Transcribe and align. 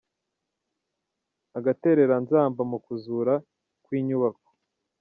Agatereranzamba 1.57 2.61
mu 2.71 2.77
kuzura 2.85 3.33
kw’inyubako 3.83 4.47